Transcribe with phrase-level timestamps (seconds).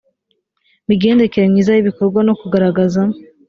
[0.87, 3.01] migendekere myiza y ibikorwa no kugaragaza